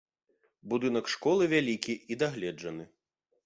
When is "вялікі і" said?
1.53-2.21